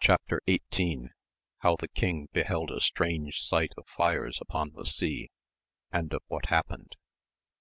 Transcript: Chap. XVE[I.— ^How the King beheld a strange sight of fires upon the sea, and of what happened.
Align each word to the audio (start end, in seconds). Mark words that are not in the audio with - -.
Chap. 0.00 0.22
XVE[I.— 0.28 1.10
^How 1.62 1.78
the 1.78 1.86
King 1.86 2.26
beheld 2.32 2.72
a 2.72 2.80
strange 2.80 3.40
sight 3.42 3.70
of 3.76 3.86
fires 3.86 4.40
upon 4.40 4.70
the 4.72 4.82
sea, 4.84 5.30
and 5.92 6.12
of 6.12 6.22
what 6.26 6.46
happened. 6.46 6.96